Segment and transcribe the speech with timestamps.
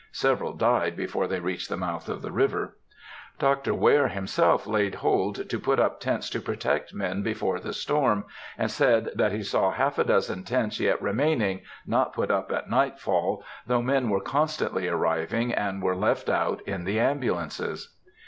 [0.11, 2.75] (Several died before they reached the mouth of the river.)
[3.37, 3.75] Dr.
[3.75, 8.25] Ware himself laid hold to put up tents to protect men before the storm,
[8.57, 12.67] and said that he saw half a dozen tents yet remaining, not put up at
[12.67, 17.95] nightfall, though men were constantly arriving, and were left out in the ambulances.